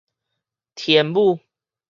[0.73, 1.39] 天母